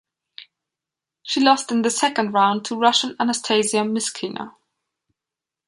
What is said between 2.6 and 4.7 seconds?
to Russian Anastasia Myskina.